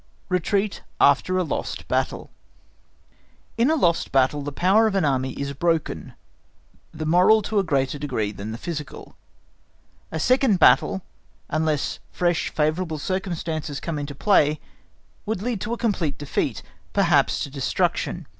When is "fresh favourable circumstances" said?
12.11-13.79